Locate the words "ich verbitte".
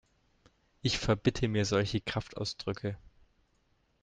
0.81-1.47